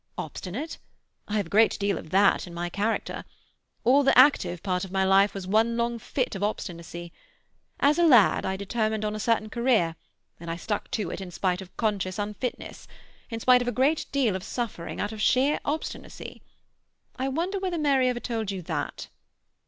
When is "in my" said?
2.47-2.69